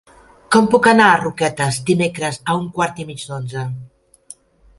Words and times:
Com 0.53 0.69
puc 0.75 0.87
anar 0.91 1.09
a 1.09 1.19
Roquetes 1.23 1.77
dimecres 1.91 2.41
a 2.41 2.57
un 2.63 2.67
quart 2.79 3.03
i 3.05 3.07
mig 3.13 3.27
d'onze? 3.29 3.69